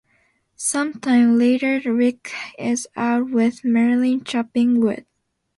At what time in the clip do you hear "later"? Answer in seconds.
1.37-1.79